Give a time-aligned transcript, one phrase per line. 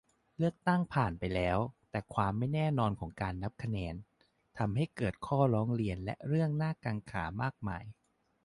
[0.37, 1.57] เลือกตั้งผ่านไปแล้ว
[1.91, 3.95] แต่ความไม่แน่นอนของการนับคะแนน
[4.57, 7.83] ทำให้เกิดข้อร้องเรียน และเรื่องน่ากังขามากมาย